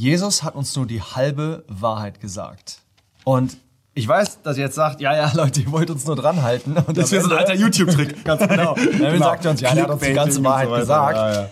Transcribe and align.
Jesus 0.00 0.42
hat 0.42 0.54
uns 0.54 0.74
nur 0.76 0.86
die 0.86 1.02
halbe 1.02 1.62
Wahrheit 1.68 2.20
gesagt. 2.20 2.78
Und 3.24 3.58
ich 3.92 4.08
weiß, 4.08 4.40
dass 4.40 4.56
ihr 4.56 4.64
jetzt 4.64 4.74
sagt, 4.74 5.02
ja, 5.02 5.14
ja, 5.14 5.30
Leute, 5.34 5.60
ihr 5.60 5.70
wollt 5.72 5.90
uns 5.90 6.06
nur 6.06 6.16
dran 6.16 6.40
halten. 6.40 6.72
Und 6.74 6.96
Das 6.96 7.10
wäre 7.12 7.22
so 7.22 7.30
ein 7.30 7.36
alter 7.36 7.52
YouTube-Trick. 7.54 8.24
Ganz 8.24 8.48
genau. 8.48 8.74
Dann 8.76 8.98
Genau. 8.98 9.18
sagt 9.26 9.44
er 9.44 9.50
uns, 9.50 9.60
ja, 9.60 9.74
er 9.74 9.82
hat 9.82 9.90
uns 9.90 10.00
die 10.02 10.14
ganze 10.14 10.42
Wahrheit 10.42 10.70
so 10.70 10.74
gesagt. 10.76 11.16
Ja, 11.18 11.32
ja. 11.42 11.48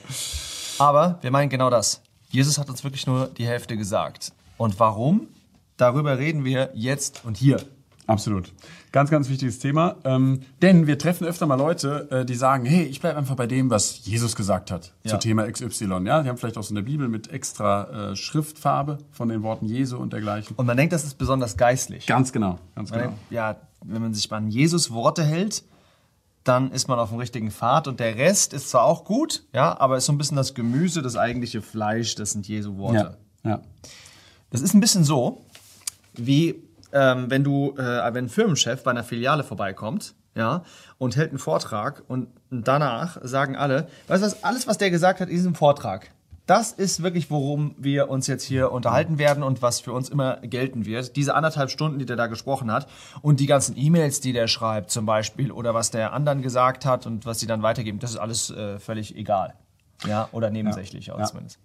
Aber 0.79 1.19
wir 1.21 1.31
meinen 1.31 1.51
genau 1.51 1.69
das. 1.69 2.01
Jesus 2.31 2.57
hat 2.57 2.71
uns 2.71 2.83
wirklich 2.85 3.07
nur 3.07 3.27
die 3.27 3.47
Hälfte 3.47 3.77
gesagt. 3.77 4.32
Und 4.57 4.80
warum? 4.80 5.29
Darüber 5.77 6.17
reden 6.17 6.43
wir 6.46 6.71
jetzt 6.73 7.27
und 7.27 7.37
hier. 7.37 7.59
Absolut. 8.09 8.52
Ganz, 8.90 9.11
ganz 9.11 9.29
wichtiges 9.29 9.59
Thema. 9.59 9.96
Ähm, 10.04 10.40
denn 10.62 10.86
wir 10.86 10.98
treffen 10.98 11.27
öfter 11.27 11.46
mal 11.46 11.57
Leute, 11.57 12.08
äh, 12.11 12.25
die 12.25 12.34
sagen, 12.34 12.64
hey, 12.64 12.84
ich 12.84 13.00
bleibe 13.02 13.18
einfach 13.18 13.36
bei 13.36 13.46
dem, 13.46 13.68
was 13.68 14.04
Jesus 14.07 14.34
gesagt 14.34 14.70
hat 14.70 14.95
Ja. 15.04 15.11
zu 15.12 15.18
Thema 15.18 15.46
XY. 15.46 15.84
Ja, 16.07 16.22
die 16.22 16.29
haben 16.30 16.39
vielleicht 16.39 16.57
auch 16.57 16.62
so 16.62 16.72
eine 16.72 16.82
Bibel 16.82 17.07
mit 17.08 17.30
extra 17.30 18.12
äh, 18.12 18.16
Schriftfarbe 18.16 18.96
von 19.12 19.29
den 19.29 19.43
Worten 19.43 19.66
Jesu 19.66 19.98
und 19.98 20.14
dergleichen. 20.14 20.57
Und 20.57 20.64
man 20.64 20.79
denkt, 20.79 20.94
das 20.94 21.04
ist 21.04 21.18
besonders 21.18 21.58
geistlich. 21.58 22.07
Ganz 22.07 22.32
genau, 22.32 22.58
ganz 22.75 22.90
Man 22.90 22.99
genau. 23.00 23.11
denkt, 23.13 23.30
ja, 23.30 23.57
wenn 23.85 24.00
man 24.00 24.14
sich 24.14 24.32
an 24.32 24.49
Jesus 24.49 24.90
Worte 24.90 25.22
hält, 25.22 25.63
dann 26.44 26.71
ist 26.72 26.88
man 26.88 26.99
auf 26.99 27.11
dem 27.11 27.18
richtigen 27.18 27.50
Pfad 27.50 27.88
und 27.88 28.00
der 28.00 28.16
Rest 28.16 28.54
ist 28.54 28.71
zwar 28.71 28.85
auch 28.85 29.04
gut, 29.04 29.44
ja, 29.52 29.79
aber 29.79 29.99
ist 29.99 30.07
so 30.07 30.13
ein 30.13 30.18
bisschen 30.18 30.38
das 30.38 30.54
Gemüse, 30.54 31.02
das 31.02 31.16
eigentliche 31.16 31.61
Fleisch, 31.61 32.14
das 32.14 32.30
sind 32.30 32.48
Jesu 32.48 32.78
Worte. 32.78 33.19
Ja, 33.44 33.50
ja. 33.50 33.61
Das 34.48 34.62
ist 34.62 34.72
ein 34.72 34.80
bisschen 34.80 35.05
so, 35.05 35.44
wie 36.14 36.55
ähm, 36.92 37.31
wenn 37.31 37.45
du, 37.45 37.75
äh, 37.77 38.15
wenn 38.15 38.27
ein 38.27 38.28
Firmenchef 38.28 38.83
bei 38.83 38.91
einer 38.91 39.05
Filiale 39.05 39.45
vorbeikommt, 39.45 40.15
ja, 40.34 40.62
und 40.98 41.17
hält 41.17 41.31
einen 41.31 41.39
Vortrag 41.39 42.03
und 42.06 42.28
danach 42.51 43.19
sagen 43.23 43.56
alle, 43.56 43.89
weißt 44.06 44.23
du 44.23 44.27
was, 44.27 44.45
alles, 44.45 44.67
was 44.67 44.78
der 44.78 44.91
gesagt 44.91 45.20
hat 45.20 45.28
in 45.28 45.34
diesem 45.34 45.55
Vortrag, 45.55 46.11
das 46.47 46.73
ist 46.73 47.03
wirklich, 47.03 47.31
worum 47.31 47.75
wir 47.77 48.09
uns 48.09 48.27
jetzt 48.27 48.45
hier 48.45 48.73
unterhalten 48.73 49.19
werden 49.19 49.42
und 49.42 49.61
was 49.61 49.81
für 49.81 49.92
uns 49.92 50.09
immer 50.09 50.39
gelten 50.39 50.87
wird. 50.87 51.14
Diese 51.17 51.34
anderthalb 51.34 51.70
Stunden, 51.70 51.98
die 51.98 52.06
der 52.06 52.17
da 52.17 52.27
gesprochen 52.27 52.72
hat 52.72 52.89
und 53.20 53.39
die 53.41 53.47
ganzen 53.47 53.77
E-Mails, 53.77 54.20
die 54.20 54.33
der 54.33 54.48
schreibt 54.48 54.91
zum 54.91 55.05
Beispiel 55.05 55.52
oder 55.52 55.75
was 55.75 55.91
der 55.91 56.14
anderen 56.14 56.41
gesagt 56.41 56.86
hat 56.86 57.05
und 57.05 57.27
was 57.27 57.41
sie 57.41 57.47
dann 57.47 57.62
weitergeben, 57.62 57.98
das 57.98 58.12
ist 58.12 58.17
alles 58.17 58.50
äh, 58.50 58.78
völlig 58.78 59.14
egal. 59.14 59.55
Ja, 60.06 60.28
oder 60.33 60.48
nebensächlich 60.50 61.11
auch 61.12 61.19
Ja. 61.19 61.25
zumindest. 61.25 61.58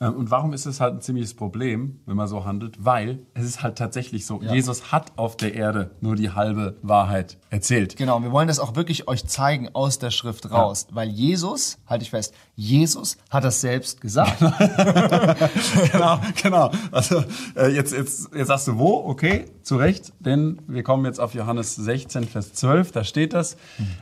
Ähm, 0.00 0.14
Und 0.16 0.30
warum 0.30 0.52
ist 0.52 0.66
es 0.66 0.80
halt 0.80 0.94
ein 0.94 1.00
ziemliches 1.00 1.34
Problem, 1.34 2.00
wenn 2.06 2.16
man 2.16 2.26
so 2.28 2.44
handelt? 2.44 2.84
Weil 2.84 3.20
es 3.34 3.44
ist 3.44 3.62
halt 3.62 3.76
tatsächlich 3.78 4.26
so, 4.26 4.40
Jesus 4.42 4.92
hat 4.92 5.12
auf 5.16 5.36
der 5.36 5.54
Erde 5.54 5.92
nur 6.00 6.16
die 6.16 6.30
halbe 6.30 6.76
Wahrheit 6.82 7.38
erzählt. 7.50 7.96
Genau, 7.96 8.22
wir 8.22 8.32
wollen 8.32 8.48
das 8.48 8.58
auch 8.58 8.74
wirklich 8.74 9.06
euch 9.08 9.26
zeigen 9.26 9.68
aus 9.72 9.98
der 9.98 10.10
Schrift 10.10 10.50
raus, 10.50 10.88
weil 10.90 11.08
Jesus, 11.08 11.78
halte 11.86 12.02
ich 12.02 12.10
fest, 12.10 12.34
Jesus 12.56 13.16
hat 13.30 13.44
das 13.44 13.60
selbst 13.60 14.00
gesagt. 14.00 14.40
genau, 15.92 16.18
genau. 16.42 16.70
Also 16.90 17.22
äh, 17.56 17.68
jetzt, 17.68 17.92
jetzt, 17.92 18.30
jetzt 18.34 18.48
sagst 18.48 18.68
du 18.68 18.78
wo, 18.78 19.04
okay, 19.06 19.46
zu 19.62 19.76
Recht, 19.76 20.12
denn 20.18 20.60
wir 20.66 20.82
kommen 20.82 21.04
jetzt 21.04 21.20
auf 21.20 21.34
Johannes 21.34 21.76
16, 21.76 22.24
Vers 22.24 22.52
12, 22.54 22.92
da 22.92 23.04
steht 23.04 23.32
das. 23.32 23.56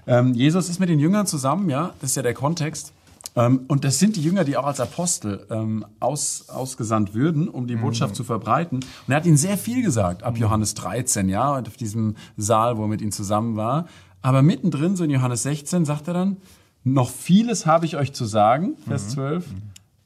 Ähm, 0.07 0.35
Jesus 0.35 0.69
ist 0.69 0.81
mit 0.81 0.89
den 0.89 0.99
Jüngern 0.99 1.27
zusammen, 1.27 1.69
ja, 1.71 1.93
das 2.01 2.11
ist 2.11 2.17
ja 2.17 2.23
der 2.23 2.35
Kontext. 2.35 2.93
Ähm, 3.35 3.65
und 3.69 3.85
das 3.85 3.99
sind 3.99 4.17
die 4.17 4.23
Jünger, 4.23 4.45
die 4.45 4.57
auch 4.57 4.67
als 4.67 4.81
Apostel 4.81 5.47
ähm, 5.51 5.85
aus, 6.01 6.49
ausgesandt 6.49 7.15
würden, 7.15 7.49
um 7.49 7.67
die 7.67 7.77
Botschaft 7.77 8.15
zu 8.15 8.25
verbreiten. 8.25 8.79
Und 8.79 9.13
er 9.13 9.17
hat 9.17 9.27
ihnen 9.27 9.37
sehr 9.37 9.57
viel 9.57 9.83
gesagt, 9.83 10.23
ab 10.23 10.37
Johannes 10.37 10.75
13, 10.75 11.29
ja, 11.29 11.57
und 11.57 11.69
auf 11.69 11.77
diesem 11.77 12.17
Saal, 12.37 12.77
wo 12.77 12.83
er 12.83 12.89
mit 12.89 13.01
ihnen 13.01 13.13
zusammen 13.13 13.57
war. 13.57 13.87
Aber 14.21 14.43
mittendrin, 14.43 14.97
so 14.97 15.05
in 15.05 15.11
Johannes 15.11 15.43
16, 15.45 15.85
sagt 15.85 16.09
er 16.09 16.15
dann, 16.15 16.37
noch 16.85 17.11
vieles 17.11 17.67
habe 17.67 17.87
ich 17.87 17.97
euch 17.97 18.13
zu 18.13 18.25
sagen, 18.25 18.77
Vers 18.87 19.11
12. 19.11 19.45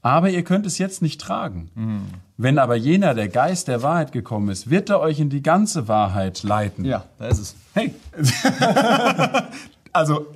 Aber 0.03 0.31
ihr 0.31 0.45
könnt 0.45 0.67
es 0.67 0.79
jetzt 0.79 1.03
nicht 1.03 1.21
tragen. 1.21 1.71
Wenn 2.37 2.59
aber 2.59 2.77
jener, 2.77 3.15
der 3.15 3.29
Geist 3.29 3.67
der 3.67 3.83
Wahrheit 3.83 4.13
gekommen 4.13 4.51
ist, 4.51 4.71
wird 4.71 4.89
er 4.89 5.01
euch 5.01 5.19
in 5.19 5.31
die 5.31 5.43
ganze 5.43 5.89
Wahrheit 5.89 6.43
leiten. 6.45 6.85
ja, 6.85 7.05
da 7.19 7.27
ist 7.27 7.39
es. 7.41 7.57
Hey. 7.75 7.93
also, 9.93 10.27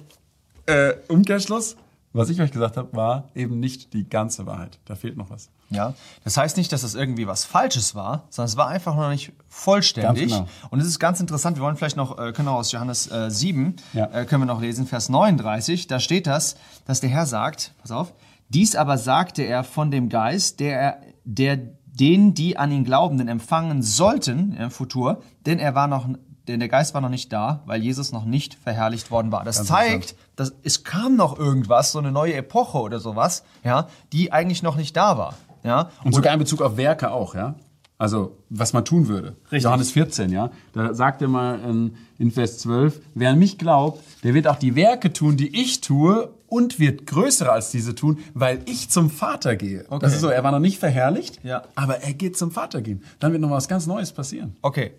äh, 0.66 0.94
Umkehrschluss, 1.08 1.76
was 2.12 2.28
ich 2.30 2.40
euch 2.40 2.50
gesagt 2.50 2.76
habe, 2.76 2.94
war 2.96 3.28
eben 3.34 3.60
nicht 3.60 3.92
die 3.92 4.08
ganze 4.08 4.46
Wahrheit. 4.46 4.78
Da 4.84 4.94
fehlt 4.96 5.16
noch 5.16 5.30
was. 5.30 5.50
Ja, 5.70 5.94
das 6.24 6.36
heißt 6.36 6.56
nicht, 6.56 6.72
dass 6.72 6.82
es 6.82 6.96
irgendwie 6.96 7.28
was 7.28 7.44
Falsches 7.44 7.94
war, 7.94 8.24
sondern 8.30 8.48
es 8.48 8.56
war 8.56 8.66
einfach 8.68 8.96
noch 8.96 9.08
nicht 9.10 9.32
vollständig. 9.48 10.28
Genau. 10.32 10.48
Und 10.70 10.80
es 10.80 10.86
ist 10.88 10.98
ganz 10.98 11.20
interessant. 11.20 11.56
Wir 11.56 11.62
wollen 11.62 11.76
vielleicht 11.76 11.96
noch, 11.96 12.18
äh, 12.18 12.32
können 12.32 12.48
auch 12.48 12.54
aus 12.56 12.72
Johannes 12.72 13.08
äh, 13.10 13.30
7, 13.30 13.76
Ja. 13.92 14.06
äh, 14.06 14.24
können 14.24 14.42
wir 14.42 14.46
noch 14.46 14.60
lesen, 14.60 14.86
Vers 14.86 15.08
39. 15.08 15.86
Da 15.86 16.00
steht 16.00 16.26
das, 16.26 16.56
dass 16.86 17.00
der 17.00 17.10
Herr 17.10 17.26
sagt, 17.26 17.72
pass 17.82 17.92
auf, 17.92 18.12
dies 18.48 18.74
aber 18.74 18.98
sagte 18.98 19.42
er 19.42 19.62
von 19.62 19.92
dem 19.92 20.08
Geist, 20.08 20.58
der, 20.58 20.80
er- 20.80 21.00
der 21.24 21.56
den, 21.92 22.34
die 22.34 22.56
an 22.56 22.72
ihn 22.72 22.84
Glaubenden 22.84 23.28
empfangen 23.28 23.82
sollten 23.82 24.52
im 24.52 24.70
Futur, 24.70 25.22
denn 25.46 25.58
er 25.58 25.74
war 25.76 25.86
noch, 25.86 26.08
denn 26.48 26.60
der 26.60 26.68
Geist 26.68 26.94
war 26.94 27.00
noch 27.00 27.08
nicht 27.08 27.32
da, 27.32 27.62
weil 27.66 27.82
Jesus 27.82 28.12
noch 28.12 28.24
nicht 28.24 28.54
verherrlicht 28.54 29.10
worden 29.10 29.30
war. 29.32 29.44
Das 29.44 29.56
Ganz 29.56 29.68
zeigt, 29.68 30.14
dass 30.36 30.52
es 30.62 30.84
kam 30.84 31.16
noch 31.16 31.38
irgendwas, 31.38 31.92
so 31.92 31.98
eine 31.98 32.12
neue 32.12 32.34
Epoche 32.34 32.78
oder 32.78 32.98
sowas, 33.00 33.44
ja, 33.64 33.88
die 34.12 34.32
eigentlich 34.32 34.62
noch 34.62 34.76
nicht 34.76 34.96
da 34.96 35.18
war. 35.18 35.34
Ja, 35.62 35.90
Und 36.04 36.14
sogar 36.14 36.32
in 36.32 36.38
Bezug 36.38 36.62
auf 36.62 36.76
Werke 36.76 37.10
auch, 37.10 37.34
ja? 37.34 37.54
Also, 37.98 38.38
was 38.48 38.72
man 38.72 38.86
tun 38.86 39.08
würde. 39.08 39.36
Richtig. 39.52 39.64
Johannes 39.64 39.90
14, 39.92 40.32
ja? 40.32 40.50
Da 40.72 40.94
sagt 40.94 41.20
er 41.20 41.28
mal 41.28 41.60
in, 41.60 41.96
in 42.18 42.30
Vers 42.30 42.58
12, 42.60 42.98
wer 43.14 43.28
an 43.30 43.38
mich 43.38 43.58
glaubt, 43.58 44.02
der 44.24 44.32
wird 44.32 44.46
auch 44.48 44.56
die 44.56 44.74
Werke 44.74 45.12
tun, 45.12 45.36
die 45.36 45.60
ich 45.60 45.82
tue 45.82 46.32
und 46.46 46.78
wird 46.80 47.06
größere 47.06 47.52
als 47.52 47.70
diese 47.70 47.94
tun, 47.94 48.18
weil 48.32 48.60
ich 48.64 48.88
zum 48.88 49.10
Vater 49.10 49.54
gehe. 49.54 49.84
Okay. 49.90 49.98
Das 50.00 50.14
ist 50.14 50.22
so, 50.22 50.28
er 50.28 50.42
war 50.42 50.50
noch 50.50 50.60
nicht 50.60 50.78
verherrlicht, 50.78 51.44
Ja. 51.44 51.62
aber 51.74 51.98
er 51.98 52.14
geht 52.14 52.38
zum 52.38 52.50
Vater 52.50 52.80
gehen. 52.80 53.04
Dann 53.18 53.32
wird 53.32 53.42
noch 53.42 53.50
was 53.50 53.68
ganz 53.68 53.86
Neues 53.86 54.12
passieren. 54.12 54.56
Okay, 54.62 54.92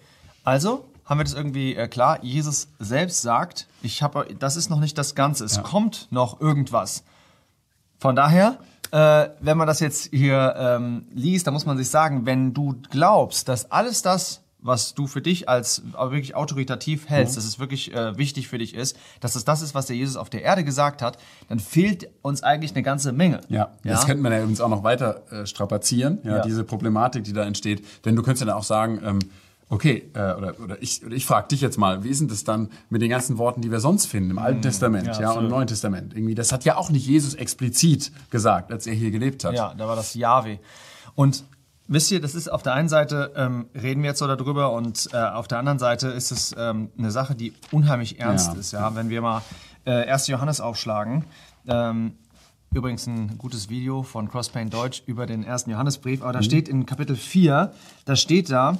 also 0.43 0.85
haben 1.05 1.19
wir 1.19 1.23
das 1.23 1.33
irgendwie 1.33 1.75
äh, 1.75 1.87
klar. 1.87 2.23
Jesus 2.23 2.67
selbst 2.79 3.21
sagt, 3.21 3.67
ich 3.81 4.01
habe, 4.01 4.27
das 4.39 4.55
ist 4.55 4.69
noch 4.69 4.79
nicht 4.79 4.97
das 4.97 5.15
Ganze. 5.15 5.45
Es 5.45 5.61
kommt 5.63 6.07
noch 6.11 6.39
irgendwas. 6.41 7.03
Von 7.99 8.15
daher, 8.15 8.57
äh, 8.91 9.29
wenn 9.41 9.57
man 9.57 9.67
das 9.67 9.79
jetzt 9.79 10.09
hier 10.11 10.55
ähm, 10.57 11.05
liest, 11.13 11.47
dann 11.47 11.53
muss 11.53 11.65
man 11.65 11.77
sich 11.77 11.89
sagen, 11.89 12.25
wenn 12.25 12.53
du 12.53 12.75
glaubst, 12.89 13.47
dass 13.47 13.71
alles 13.71 14.01
das, 14.01 14.41
was 14.63 14.93
du 14.93 15.07
für 15.07 15.21
dich 15.21 15.49
als 15.49 15.81
wirklich 15.97 16.35
autoritativ 16.35 17.09
hältst, 17.09 17.35
dass 17.35 17.45
es 17.45 17.57
wirklich 17.57 17.93
äh, 17.95 18.15
wichtig 18.17 18.47
für 18.47 18.59
dich 18.59 18.75
ist, 18.75 18.95
dass 19.19 19.35
es 19.35 19.43
das 19.43 19.61
ist, 19.63 19.73
was 19.73 19.87
der 19.87 19.95
Jesus 19.95 20.17
auf 20.17 20.29
der 20.29 20.43
Erde 20.43 20.63
gesagt 20.63 21.01
hat, 21.01 21.17
dann 21.49 21.59
fehlt 21.59 22.09
uns 22.21 22.43
eigentlich 22.43 22.73
eine 22.75 22.83
ganze 22.83 23.11
Menge. 23.11 23.41
Ja, 23.49 23.71
das 23.83 24.05
könnte 24.05 24.21
man 24.21 24.31
ja 24.31 24.37
übrigens 24.39 24.61
auch 24.61 24.69
noch 24.69 24.83
weiter 24.83 25.23
äh, 25.31 25.45
strapazieren, 25.47 26.19
ja, 26.23 26.37
Ja. 26.37 26.41
diese 26.43 26.63
Problematik, 26.63 27.23
die 27.23 27.33
da 27.33 27.43
entsteht. 27.43 27.83
Denn 28.05 28.15
du 28.15 28.21
könntest 28.21 28.41
ja 28.41 28.47
dann 28.47 28.55
auch 28.57 28.63
sagen, 28.63 28.99
ähm, 29.03 29.19
okay, 29.71 30.09
äh, 30.13 30.33
oder, 30.33 30.59
oder 30.59 30.81
ich, 30.81 31.03
oder 31.03 31.15
ich 31.15 31.25
frage 31.25 31.47
dich 31.47 31.61
jetzt 31.61 31.77
mal, 31.77 32.03
wie 32.03 32.09
ist 32.09 32.19
denn 32.21 32.27
das 32.27 32.43
dann 32.43 32.69
mit 32.89 33.01
den 33.01 33.09
ganzen 33.09 33.37
Worten, 33.37 33.61
die 33.61 33.71
wir 33.71 33.79
sonst 33.79 34.05
finden 34.05 34.29
im 34.29 34.37
Alten 34.37 34.61
Testament 34.61 35.07
ja, 35.07 35.19
ja, 35.19 35.31
und 35.31 35.45
im. 35.45 35.49
Neuen 35.49 35.67
Testament? 35.67 36.13
Irgendwie, 36.13 36.35
das 36.35 36.51
hat 36.51 36.65
ja 36.65 36.75
auch 36.77 36.89
nicht 36.89 37.07
Jesus 37.07 37.33
explizit 37.33 38.11
gesagt, 38.29 38.71
als 38.71 38.85
er 38.85 38.93
hier 38.93 39.11
gelebt 39.11 39.43
hat. 39.43 39.55
Ja, 39.55 39.73
da 39.73 39.87
war 39.87 39.95
das 39.95 40.13
Jahwe. 40.13 40.59
Und 41.15 41.43
wisst 41.87 42.11
ihr, 42.11 42.21
das 42.21 42.35
ist 42.35 42.51
auf 42.51 42.63
der 42.63 42.73
einen 42.73 42.89
Seite, 42.89 43.31
ähm, 43.35 43.67
reden 43.73 44.03
wir 44.03 44.09
jetzt 44.09 44.19
so 44.19 44.27
darüber 44.27 44.73
und 44.73 45.09
äh, 45.13 45.17
auf 45.17 45.47
der 45.47 45.57
anderen 45.57 45.79
Seite 45.79 46.09
ist 46.09 46.31
es 46.31 46.53
ähm, 46.57 46.89
eine 46.97 47.11
Sache, 47.11 47.33
die 47.33 47.53
unheimlich 47.71 48.19
ernst 48.19 48.53
Ja. 48.53 48.59
ist. 48.59 48.71
Ja? 48.73 48.95
Wenn 48.95 49.09
wir 49.09 49.21
mal 49.21 49.41
äh, 49.85 50.05
1. 50.05 50.27
Johannes 50.27 50.61
aufschlagen, 50.61 51.25
ähm, 51.67 52.13
übrigens 52.73 53.07
ein 53.07 53.37
gutes 53.37 53.69
Video 53.69 54.03
von 54.03 54.29
Crosspaint 54.29 54.73
Deutsch 54.73 55.03
über 55.05 55.25
den 55.25 55.45
1. 55.45 55.65
Johannesbrief, 55.67 56.21
aber 56.21 56.33
da 56.33 56.41
steht 56.41 56.69
in 56.69 56.85
Kapitel 56.85 57.15
4, 57.15 57.73
da 58.05 58.15
steht 58.15 58.49
da, 58.49 58.77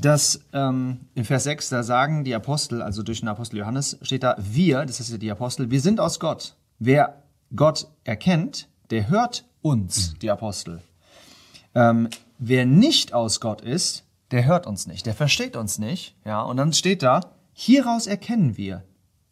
dass 0.00 0.40
ähm, 0.52 1.08
in 1.14 1.24
Vers 1.24 1.44
6, 1.44 1.68
da 1.68 1.82
sagen 1.82 2.24
die 2.24 2.34
Apostel, 2.34 2.82
also 2.82 3.02
durch 3.02 3.20
den 3.20 3.28
Apostel 3.28 3.58
Johannes, 3.58 3.98
steht 4.02 4.22
da, 4.22 4.36
wir, 4.38 4.84
das 4.86 5.00
ist 5.00 5.10
ja 5.10 5.18
die 5.18 5.30
Apostel, 5.30 5.70
wir 5.70 5.80
sind 5.80 6.00
aus 6.00 6.18
Gott. 6.20 6.56
Wer 6.78 7.22
Gott 7.54 7.88
erkennt, 8.04 8.68
der 8.90 9.08
hört 9.08 9.44
uns, 9.62 10.14
die 10.20 10.30
Apostel. 10.30 10.80
Ähm, 11.74 12.08
wer 12.38 12.66
nicht 12.66 13.12
aus 13.12 13.40
Gott 13.40 13.60
ist, 13.60 14.04
der 14.30 14.44
hört 14.44 14.66
uns 14.66 14.86
nicht, 14.86 15.06
der 15.06 15.14
versteht 15.14 15.56
uns 15.56 15.78
nicht. 15.78 16.16
Ja, 16.24 16.42
und 16.42 16.56
dann 16.56 16.72
steht 16.72 17.02
da, 17.02 17.20
hieraus 17.52 18.06
erkennen 18.06 18.56
wir 18.56 18.84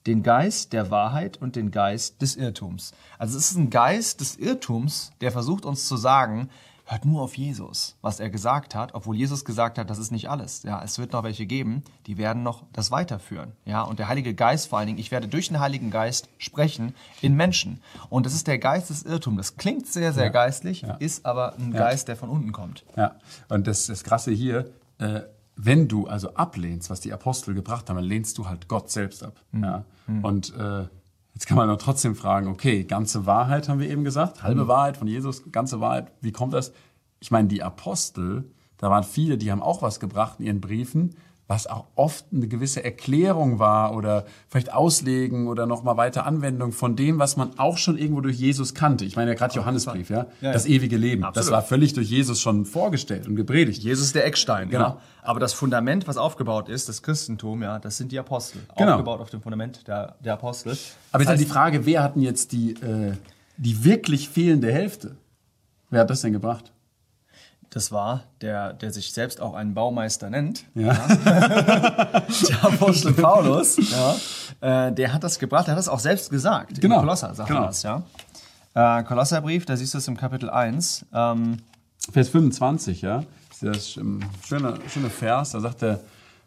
den 0.06 0.22
Geist 0.22 0.72
der 0.72 0.90
Wahrheit 0.90 1.37
und 1.37 1.56
den 1.56 1.70
Geist 1.70 2.22
des 2.22 2.37
Irrtums. 2.37 2.92
Also 3.19 3.37
es 3.37 3.50
ist 3.50 3.56
ein 3.56 3.70
Geist 3.70 4.20
des 4.20 4.37
Irrtums, 4.37 5.12
der 5.20 5.32
versucht 5.32 5.64
uns 5.64 5.87
zu 5.87 5.96
sagen, 5.96 6.48
hört 6.90 7.05
nur 7.05 7.23
auf 7.23 7.37
Jesus, 7.37 7.96
was 8.00 8.19
er 8.19 8.31
gesagt 8.31 8.75
hat, 8.75 8.94
obwohl 8.94 9.14
Jesus 9.14 9.44
gesagt 9.44 9.79
hat, 9.79 9.90
das 9.90 9.99
ist 9.99 10.11
nicht 10.11 10.31
alles. 10.31 10.62
Ja, 10.62 10.82
es 10.82 10.99
wird 10.99 11.12
noch 11.12 11.23
welche 11.23 11.44
geben, 11.46 11.82
die 12.06 12.17
werden 12.17 12.43
noch 12.43 12.64
das 12.73 12.90
weiterführen. 12.90 13.52
Ja, 13.67 13.82
und 13.82 13.99
der 13.99 14.08
Heilige 14.08 14.35
Geist 14.35 14.69
vor 14.69 14.79
allen 14.79 14.87
Dingen, 14.87 14.99
ich 14.99 15.11
werde 15.11 15.29
durch 15.29 15.49
den 15.49 15.61
Heiligen 15.61 15.90
Geist 15.90 16.29
sprechen 16.38 16.94
in 17.20 17.35
Menschen. 17.35 17.82
Und 18.08 18.25
das 18.25 18.35
ist 18.35 18.46
der 18.46 18.58
Geist 18.58 18.88
des 18.88 19.02
Irrtums. 19.02 19.37
Das 19.37 19.56
klingt 19.56 19.87
sehr, 19.87 20.12
sehr 20.12 20.31
geistlich, 20.31 20.85
ist 20.99 21.26
aber 21.26 21.56
ein 21.56 21.73
Geist, 21.73 22.08
der 22.08 22.17
von 22.17 22.31
unten 22.31 22.52
kommt. 22.52 22.85
Ja, 22.96 23.17
und 23.49 23.67
das, 23.67 23.87
das 23.87 24.02
Krasse 24.02 24.31
hier, 24.31 24.70
äh, 24.99 25.20
wenn 25.56 25.88
du 25.88 26.06
also 26.06 26.35
ablehnst, 26.35 26.88
was 26.88 27.00
die 27.00 27.12
Apostel 27.12 27.52
gebracht 27.52 27.90
haben, 27.90 27.96
dann 27.96 28.05
lehnst 28.05 28.38
du 28.38 28.49
halt 28.49 28.69
Gott 28.69 28.90
selbst 28.90 29.23
ab. 29.23 29.35
Ja. 29.52 29.85
Und 30.23 30.55
äh, 30.55 30.87
jetzt 31.38 31.46
kann 31.46 31.56
man 31.56 31.69
doch 31.69 31.79
trotzdem 31.79 32.17
fragen, 32.17 32.49
okay, 32.49 32.82
ganze 32.82 33.25
Wahrheit 33.25 33.69
haben 33.69 33.79
wir 33.79 33.88
eben 33.88 34.02
gesagt, 34.02 34.43
halbe 34.43 34.67
Wahrheit 34.67 34.96
von 34.96 35.06
Jesus, 35.06 35.52
ganze 35.52 35.81
Wahrheit, 35.81 36.11
wie 36.20 36.32
kommt 36.32 36.52
das? 36.52 36.73
ich 37.20 37.31
meine, 37.31 37.49
die 37.49 37.62
Apostel, 37.62 38.50
da 38.76 38.90
waren 38.90 39.05
viele, 39.05 39.38
die 39.38 39.50
haben 39.50 39.62
auch 39.62 39.82
was 39.82 40.00
gebracht 40.00 40.38
in 40.38 40.46
ihren 40.46 40.61
Briefen, 40.61 41.17
was 41.48 41.66
auch 41.66 41.86
oft 41.94 42.26
eine 42.30 42.46
gewisse 42.46 42.84
Erklärung 42.84 43.58
war 43.58 43.96
oder 43.96 44.26
vielleicht 44.48 44.70
Auslegen 44.74 45.48
oder 45.48 45.64
nochmal 45.64 45.96
weiter 45.96 46.26
Anwendung 46.26 46.72
von 46.72 46.94
dem, 46.94 47.18
was 47.18 47.38
man 47.38 47.58
auch 47.58 47.78
schon 47.78 47.96
irgendwo 47.96 48.20
durch 48.20 48.36
Jesus 48.36 48.74
kannte. 48.74 49.06
Ich 49.06 49.16
meine 49.16 49.30
ja 49.30 49.34
gerade 49.36 49.54
Johannesbrief, 49.54 50.10
ja? 50.10 50.26
Ja, 50.42 50.52
das 50.52 50.66
ewige 50.66 50.98
Leben. 50.98 51.22
Das 51.22 51.28
Absolut. 51.28 51.52
war 51.52 51.62
völlig 51.62 51.94
durch 51.94 52.10
Jesus 52.10 52.38
schon 52.42 52.66
vorgestellt 52.66 53.26
und 53.26 53.34
gepredigt. 53.34 53.82
Jesus 53.82 54.06
ist 54.08 54.14
der 54.14 54.26
Eckstein, 54.26 54.68
Genau. 54.68 54.84
genau. 54.90 55.00
Aber 55.22 55.40
das 55.40 55.54
Fundament, 55.54 56.06
was 56.06 56.18
aufgebaut 56.18 56.68
ist, 56.68 56.86
das 56.90 57.02
Christentum, 57.02 57.62
ja, 57.62 57.78
das 57.78 57.96
sind 57.96 58.12
die 58.12 58.18
Apostel. 58.18 58.60
Genau. 58.76 58.92
Aufgebaut 58.92 59.20
auf 59.20 59.30
dem 59.30 59.40
Fundament 59.40 59.88
der, 59.88 60.16
der 60.22 60.34
Apostel. 60.34 60.76
Aber 61.12 61.22
jetzt 61.22 61.30
Das 61.32 61.40
ist 61.40 61.46
die 61.46 61.50
Frage, 61.50 61.86
wer 61.86 62.02
hat 62.02 62.14
denn 62.14 62.22
jetzt 62.22 62.52
die, 62.52 62.72
äh, 62.74 63.14
die 63.56 63.84
wirklich 63.84 64.28
fehlende 64.28 64.70
Hälfte? 64.70 65.16
Wer 65.88 66.00
hat 66.02 66.10
das 66.10 66.20
denn 66.20 66.34
gebracht? 66.34 66.72
Das 67.78 67.92
war 67.92 68.25
der, 68.40 68.72
der 68.72 68.92
sich 68.92 69.12
selbst 69.12 69.40
auch 69.40 69.54
einen 69.54 69.72
Baumeister 69.72 70.30
nennt, 70.30 70.64
Ja. 70.75 70.94
der 71.25 72.64
Apostel 72.64 73.12
Paulus. 73.12 73.76
Ja, 73.92 74.88
äh, 74.88 74.92
der 74.92 75.12
hat 75.12 75.22
das 75.22 75.38
gebracht, 75.38 75.69
der 75.69 75.75
hat 75.75 75.78
das 75.78 75.88
auch 75.88 76.00
selbst 76.00 76.28
gesagt. 76.28 76.80
Genau. 76.80 76.98
Kolosser 76.98 77.32
sagt 77.36 77.48
Genau. 77.48 77.60
er 77.60 77.66
das, 77.69 77.84
ja. 77.84 78.02
Äh, 78.75 79.04
Kolosserbrief, 79.04 79.64
da 79.64 79.76
siehst 79.76 79.94
du 79.94 79.98
es 79.98 80.08
im 80.08 80.16
Kapitel 80.16 80.50
1. 80.50 81.06
Ähm, 81.14 81.58
Vers 82.10 82.30
25, 82.30 83.00
ja. 83.02 83.22
Das 83.50 83.62
ist 83.62 83.96
das 83.96 83.96
ähm, 83.98 84.22
schöne, 84.44 84.75
schöne 84.92 85.08
Vers. 85.08 85.52
Da 85.52 85.60
sagt 85.60 85.80
er, 85.84 86.00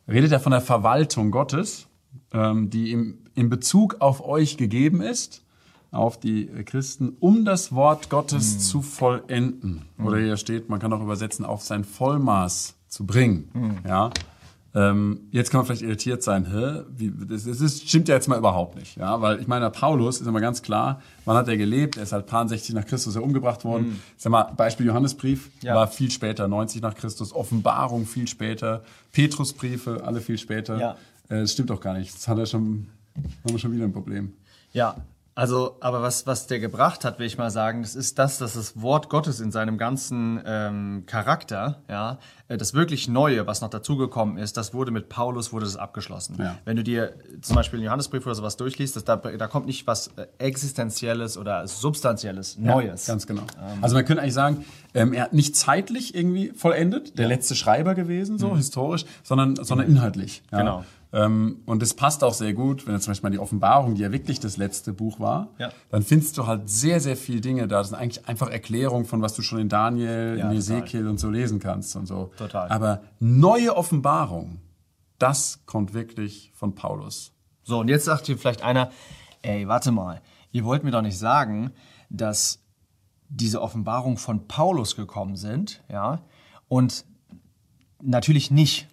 redet 0.09 0.33
er 0.33 0.41
von 0.41 0.51
der 0.51 0.59
Verwaltung 0.59 1.31
Gottes, 1.31 1.87
ähm, 2.33 2.69
die 2.69 2.91
im, 2.91 3.19
in 3.35 3.49
Bezug 3.49 4.01
auf 4.01 4.21
euch 4.21 4.57
gegeben 4.57 5.01
ist, 5.01 5.43
auf 5.91 6.19
die 6.19 6.45
Christen, 6.65 7.17
um 7.19 7.43
das 7.45 7.73
Wort 7.73 8.09
Gottes 8.09 8.59
zu 8.67 8.81
vollenden. 8.81 9.83
Oder 10.01 10.17
hier 10.19 10.37
steht, 10.37 10.69
man 10.69 10.79
kann 10.79 10.93
auch 10.93 11.01
übersetzen, 11.01 11.45
auf 11.45 11.61
sein 11.63 11.83
Vollmaß 11.83 12.75
zu 12.87 13.05
bringen. 13.05 13.79
Ja. 13.87 14.09
Ähm, 14.73 15.27
jetzt 15.31 15.51
kann 15.51 15.59
man 15.59 15.65
vielleicht 15.65 15.81
irritiert 15.81 16.23
sein, 16.23 16.45
hä? 16.49 16.83
Wie, 16.95 17.11
das, 17.27 17.43
das 17.43 17.59
ist, 17.59 17.89
stimmt 17.89 18.07
ja 18.07 18.15
jetzt 18.15 18.29
mal 18.29 18.37
überhaupt 18.37 18.77
nicht, 18.77 18.95
ja, 18.95 19.19
weil 19.21 19.41
ich 19.41 19.47
meine, 19.47 19.69
Paulus 19.69 20.21
ist 20.21 20.27
immer 20.27 20.39
ganz 20.39 20.61
klar, 20.61 21.01
wann 21.25 21.35
hat 21.35 21.49
er 21.49 21.57
gelebt? 21.57 21.97
Er 21.97 22.03
ist 22.03 22.13
halt 22.13 22.25
paar 22.25 22.47
60 22.47 22.73
nach 22.75 22.85
Christus 22.85 23.15
ja 23.15 23.21
umgebracht 23.21 23.65
worden. 23.65 24.01
Ich 24.15 24.23
sag 24.23 24.29
mal, 24.31 24.43
Beispiel 24.43 24.85
Johannesbrief 24.85 25.49
Ja. 25.61 25.75
war 25.75 25.87
viel 25.89 26.09
später, 26.09 26.47
90 26.47 26.81
nach 26.81 26.95
Christus, 26.95 27.33
Offenbarung 27.33 28.05
viel 28.05 28.29
später, 28.29 28.81
Petrusbriefe 29.11 30.03
alle 30.05 30.21
viel 30.21 30.37
später. 30.37 30.79
Ja. 30.79 30.91
Äh, 31.27 31.41
das 31.41 31.51
stimmt 31.51 31.69
doch 31.69 31.81
gar 31.81 31.97
nicht. 31.97 32.15
Das 32.15 32.29
hat 32.29 32.37
er 32.37 32.45
schon, 32.45 32.87
haben 33.43 33.51
wir 33.51 33.59
schon 33.59 33.73
wieder 33.73 33.83
ein 33.83 33.91
Problem. 33.93 34.31
Ja, 34.71 34.95
also, 35.33 35.77
aber 35.79 36.01
was, 36.01 36.27
was 36.27 36.47
der 36.47 36.59
gebracht 36.59 37.05
hat, 37.05 37.17
will 37.17 37.25
ich 37.25 37.37
mal 37.37 37.51
sagen, 37.51 37.83
das 37.83 37.95
ist 37.95 38.19
das, 38.19 38.37
dass 38.37 38.55
das 38.55 38.81
Wort 38.81 39.07
Gottes 39.07 39.39
in 39.39 39.49
seinem 39.51 39.77
ganzen 39.77 40.41
ähm, 40.45 41.03
Charakter, 41.05 41.81
ja, 41.89 42.19
äh, 42.49 42.57
das 42.57 42.73
wirklich 42.73 43.07
Neue, 43.07 43.47
was 43.47 43.61
noch 43.61 43.69
dazugekommen 43.69 44.37
ist, 44.37 44.57
das 44.57 44.73
wurde 44.73 44.91
mit 44.91 45.07
Paulus, 45.07 45.53
wurde 45.53 45.65
das 45.65 45.77
abgeschlossen. 45.77 46.35
Ja. 46.37 46.57
Wenn 46.65 46.75
du 46.75 46.83
dir 46.83 47.13
zum 47.41 47.55
Beispiel 47.55 47.79
den 47.79 47.85
Johannesbrief 47.85 48.25
oder 48.25 48.35
sowas 48.35 48.57
durchliest, 48.57 48.97
das, 48.97 49.05
da, 49.05 49.15
da 49.15 49.47
kommt 49.47 49.67
nicht 49.67 49.87
was 49.87 50.07
äh, 50.17 50.27
Existenzielles 50.37 51.37
oder 51.37 51.65
Substanzielles, 51.65 52.57
Neues. 52.57 53.07
Ja, 53.07 53.13
ganz 53.13 53.25
genau. 53.25 53.43
also 53.81 53.95
man 53.95 54.03
könnte 54.03 54.21
eigentlich 54.21 54.33
sagen, 54.33 54.65
ähm, 54.93 55.13
er 55.13 55.23
hat 55.23 55.33
nicht 55.33 55.55
zeitlich 55.55 56.13
irgendwie 56.13 56.49
vollendet, 56.49 57.17
der 57.17 57.29
letzte 57.29 57.55
Schreiber 57.55 57.95
gewesen, 57.95 58.37
so 58.37 58.57
historisch, 58.57 59.05
sondern, 59.23 59.55
sondern 59.55 59.87
inhaltlich. 59.87 60.43
Ja. 60.51 60.57
Mhm. 60.57 60.61
Genau. 60.61 60.85
Ähm, 61.13 61.61
und 61.65 61.81
das 61.81 61.93
passt 61.93 62.23
auch 62.23 62.33
sehr 62.33 62.53
gut, 62.53 62.87
wenn 62.87 62.93
du 62.93 62.99
zum 63.01 63.11
Beispiel 63.11 63.29
mal 63.29 63.33
die 63.33 63.39
Offenbarung, 63.39 63.95
die 63.95 64.01
ja 64.01 64.11
wirklich 64.13 64.39
das 64.39 64.55
letzte 64.57 64.93
Buch 64.93 65.19
war, 65.19 65.49
Ja. 65.57 65.71
dann 65.89 66.03
findest 66.03 66.37
du 66.37 66.47
halt 66.47 66.69
sehr, 66.69 67.01
sehr 67.01 67.17
viele 67.17 67.41
Dinge 67.41 67.67
da. 67.67 67.79
Das 67.79 67.89
sind 67.89 67.97
eigentlich 67.97 68.27
einfach 68.27 68.49
Erklärungen 68.49 69.03
von, 69.05 69.21
was 69.21 69.33
du 69.33 69.41
schon 69.41 69.59
in 69.59 69.67
Daniel, 69.69 70.37
Ja, 70.39 70.49
in. 70.49 70.57
Ezekiel 70.57 71.07
und 71.07 71.19
so 71.19 71.29
lesen 71.29 71.59
kannst 71.59 71.95
und 71.97 72.05
so. 72.05 72.31
Total. 72.37 72.69
Aber 72.69 73.01
neue 73.19 73.75
Offenbarung, 73.75 74.59
das 75.19 75.59
kommt 75.65 75.93
wirklich 75.93 76.51
von 76.55 76.75
Paulus. 76.75 77.33
So, 77.63 77.79
und 77.79 77.89
jetzt 77.89 78.05
sagt 78.05 78.25
hier 78.27 78.37
vielleicht 78.37 78.63
einer, 78.63 78.89
ey, 79.41 79.67
warte 79.67 79.91
mal, 79.91 80.21
ihr 80.51 80.63
wollt 80.63 80.83
mir 80.85 80.91
doch 80.91 81.01
nicht 81.01 81.17
sagen, 81.17 81.71
dass 82.09 82.59
diese 83.29 83.61
Offenbarung 83.61 84.17
von 84.17 84.47
Paulus 84.47 84.95
gekommen 84.95 85.35
sind, 85.35 85.83
ja, 85.89 86.21
und 86.67 87.05
natürlich 88.01 88.49
nicht. 88.51 88.87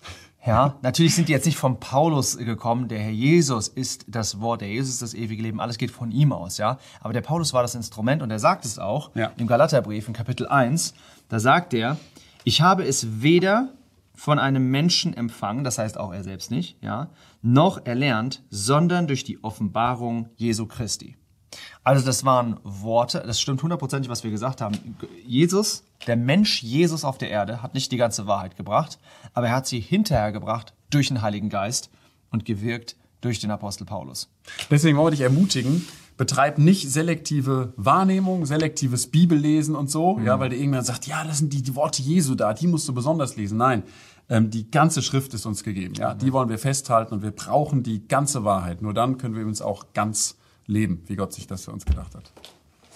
Ja, 0.49 0.79
natürlich 0.81 1.15
sind 1.15 1.29
die 1.29 1.33
jetzt 1.33 1.45
nicht 1.45 1.59
von 1.59 1.79
Paulus 1.79 2.39
gekommen. 2.39 2.89
Der 2.89 3.01
Herr 3.01 3.11
Jesus 3.11 3.69
ist 3.69 4.07
das 4.09 4.41
Wort, 4.41 4.63
der 4.63 4.69
Jesus 4.69 4.95
ist 4.95 5.03
das 5.03 5.13
ewige 5.13 5.43
Leben. 5.43 5.61
Alles 5.61 5.77
geht 5.77 5.91
von 5.91 6.11
ihm 6.11 6.33
aus, 6.33 6.57
ja. 6.57 6.79
Aber 7.01 7.13
der 7.13 7.21
Paulus 7.21 7.53
war 7.53 7.61
das 7.61 7.75
Instrument 7.75 8.23
und 8.23 8.31
er 8.31 8.39
sagt 8.39 8.65
es 8.65 8.79
auch 8.79 9.11
Ja. 9.15 9.31
im 9.37 9.47
Galaterbrief 9.47 10.09
in 10.09 10.15
Kapitel 10.15 10.49
1. 10.49 10.95
Da 11.29 11.39
sagt 11.39 11.75
er, 11.75 11.99
ich 12.45 12.63
habe 12.63 12.83
es 12.85 13.21
weder 13.23 13.75
von 14.15 14.39
einem 14.39 14.71
Menschen 14.71 15.15
empfangen, 15.15 15.65
das 15.65 15.77
heißt 15.77 16.01
auch 16.01 16.15
er 16.15 16.25
selbst 16.25 16.51
nicht, 16.51 16.83
ja, 16.83 17.11
noch 17.43 17.85
erlernt, 17.85 18.43
sondern 18.49 19.07
durch 19.07 19.25
die 19.25 19.45
Offenbarung 19.45 20.31
Jesu 20.37 20.65
Christi. 20.65 21.19
Also 21.89 22.05
das 22.05 22.23
waren 22.27 22.61
Worte, 22.65 23.23
das 23.27 23.41
stimmt 23.41 23.63
hundertprozentig, 23.63 24.11
was 24.11 24.23
wir 24.23 24.31
gesagt 24.31 24.61
haben. 24.61 24.77
Jesus, 25.27 25.85
der 26.07 26.19
Mensch 26.19 26.63
Jesus 26.63 27.03
auf 27.03 27.17
der 27.17 27.31
Erde, 27.31 27.63
hat 27.63 27.73
nicht 27.73 27.91
die 27.91 27.97
ganze 27.97 28.27
Wahrheit 28.27 28.59
gebracht, 28.59 28.99
aber 29.33 29.47
er 29.47 29.57
hat 29.57 29.67
sie 29.67 29.81
hinterher 29.81 30.31
gebracht 30.31 30.75
durch 30.91 31.09
den 31.09 31.23
Heiligen 31.23 31.49
Geist 31.49 31.89
und 32.31 32.45
gewirkt 32.45 32.97
durch 33.23 33.39
den 33.41 33.51
Apostel 33.51 33.87
Paulus. 33.87 34.29
Deswegen 34.71 34.99
wollte 34.99 35.15
ich 35.15 35.23
ermutigen, 35.23 35.89
betreib 36.19 36.59
nicht 36.59 36.91
selektive 36.91 37.73
Wahrnehmung, 37.79 38.45
selektives 38.45 39.07
Bibellesen 39.07 39.75
und 39.75 39.91
so, 39.91 40.21
ja, 40.23 40.39
weil 40.39 40.51
der 40.51 40.59
irgendwann 40.59 40.85
sagt, 40.85 41.07
ja, 41.07 41.25
das 41.25 41.39
sind 41.39 41.55
die, 41.55 41.63
die 41.63 41.75
Worte 41.75 42.03
Jesu 42.03 42.35
da, 42.35 42.53
die 42.53 42.67
musst 42.67 42.87
du 42.87 42.93
besonders 42.93 43.37
lesen. 43.37 43.57
Nein, 43.57 43.83
ähm, 44.29 44.51
die 44.51 44.71
ganze 44.71 45.01
Schrift 45.01 45.33
ist 45.33 45.47
uns 45.47 45.65
gegeben, 45.65 45.95
ja, 45.95 46.13
die 46.13 46.35
wollen 46.35 46.51
wir 46.51 46.59
festhalten 46.59 47.15
und 47.15 47.23
wir 47.23 47.31
brauchen 47.31 47.83
die 47.83 48.07
ganze 48.07 48.45
Wahrheit. 48.45 48.83
Nur 48.83 48.93
dann 48.93 49.17
können 49.17 49.35
wir 49.35 49.47
uns 49.47 49.63
auch 49.63 49.87
ganz 49.95 50.38
leben, 50.69 51.03
wie 51.07 51.17
Gott 51.17 51.33
sich 51.33 51.49
das 51.49 51.65
für 51.65 51.73
uns 51.73 51.85
gedacht 51.85 52.15
hat. 52.15 52.33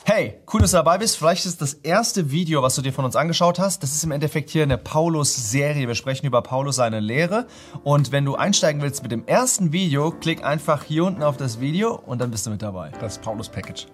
Hey, 0.04 0.40
cool, 0.52 0.60
dass 0.60 0.72
du 0.72 0.78
dabei 0.78 0.98
bist. 0.98 1.16
Vielleicht 1.16 1.46
ist 1.46 1.62
das 1.62 1.74
erste 1.74 2.32
Video, 2.32 2.60
was 2.60 2.74
du 2.74 2.82
dir 2.82 2.92
von 2.92 3.04
uns 3.04 3.14
angeschaut 3.14 3.60
hast. 3.60 3.84
Das 3.84 3.92
ist 3.92 4.02
im 4.02 4.10
Endeffekt 4.10 4.50
hier 4.50 4.64
eine 4.64 4.76
Paulus-Serie. 4.76 5.86
Wir 5.86 5.94
sprechen 5.94 6.26
über 6.26 6.42
Paulus 6.42 6.76
seine 6.76 6.98
Lehre. 6.98 7.46
Und 7.84 8.10
wenn 8.10 8.24
du 8.24 8.34
einsteigen 8.34 8.82
willst 8.82 9.02
mit 9.02 9.12
dem 9.12 9.26
ersten 9.26 9.72
Video, 9.72 10.10
klick 10.10 10.44
einfach 10.44 10.82
hier 10.82 11.04
unten 11.04 11.22
auf 11.22 11.36
das 11.36 11.60
Video 11.60 11.94
und 11.94 12.20
dann 12.20 12.32
bist 12.32 12.46
du 12.46 12.50
mit 12.50 12.62
dabei. 12.62 12.90
Das 13.00 13.18
Paulus-Package. 13.18 13.86